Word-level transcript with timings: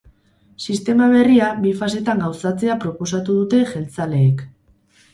Sistema 0.67 1.09
berria 1.11 1.51
bi 1.59 1.75
fasetan 1.83 2.25
gauzatzea 2.25 2.81
proposatu 2.87 3.39
dute 3.45 3.65
jeltzaleek. 3.77 4.47